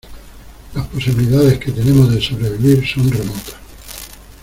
[0.73, 3.55] las posibilidades que tenemos de sobrevivir son remotas